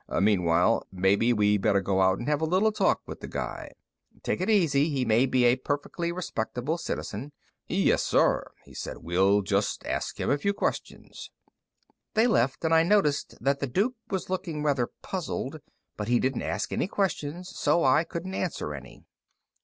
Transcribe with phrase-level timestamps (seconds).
[0.19, 3.69] "Meanwhile, maybe we better go out and have a little talk with the guy."
[4.23, 7.33] "Take it easy, he may be a perfectly respectable citizen."
[7.67, 8.97] "Yes, sir," he said.
[9.03, 11.29] "We'll just ask him a few questions."
[12.15, 15.59] They left, and I noticed that the Duke was looking rather puzzled,
[15.97, 19.05] but he didn't ask any questions, so I couldn't answer any.